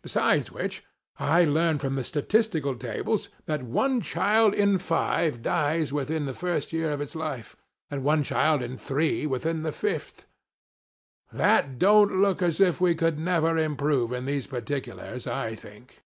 Besides 0.00 0.50
which, 0.50 0.84
I 1.18 1.44
learn 1.44 1.78
from 1.78 1.96
the 1.96 2.04
statistical 2.04 2.76
tables 2.76 3.28
that 3.44 3.62
one 3.62 4.00
child 4.00 4.54
in 4.54 4.78
five, 4.78 5.42
dies 5.42 5.92
within 5.92 6.24
the 6.24 6.32
first 6.32 6.72
year 6.72 6.90
of 6.92 7.02
its 7.02 7.14
life; 7.14 7.54
and 7.90 8.02
one 8.02 8.22
child 8.22 8.62
in 8.62 8.78
three, 8.78 9.26
within 9.26 9.62
the 9.62 9.70
fifth. 9.70 10.24
That 11.30 11.78
don't 11.78 12.22
look 12.22 12.40
as 12.40 12.58
if 12.58 12.80
we 12.80 12.94
could 12.94 13.18
never 13.18 13.58
improve 13.58 14.12
in 14.12 14.24
these 14.24 14.46
particulars, 14.46 15.26
I 15.26 15.54
think 15.56 16.00